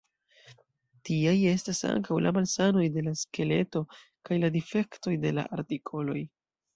[1.09, 3.81] Tiaj estas ankaŭ la malsanoj de la skeleto,
[4.31, 6.19] kaj la difektoj de la artikoloj.